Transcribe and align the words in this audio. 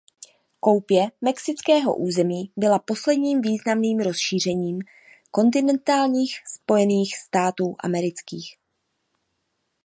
Koupě 0.59 1.11
mexického 1.21 1.95
území 1.95 2.51
byla 2.57 2.79
posledním 2.79 3.41
významným 3.41 3.99
rozšířením 3.99 4.79
kontinentálních 5.31 6.35
Spojených 6.47 7.17
států 7.17 7.75
amerických. 7.83 8.57